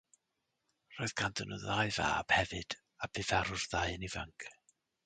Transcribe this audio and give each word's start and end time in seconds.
Roedd 0.99 1.13
ganddyn 1.21 1.53
nhw 1.55 1.59
ddau 1.65 1.93
fab 1.99 2.35
hefyd, 2.39 2.79
a 3.09 3.13
bu 3.13 3.29
farw'r 3.31 3.65
ddau 3.75 3.97
yn 3.99 4.09
ifanc. 4.13 4.53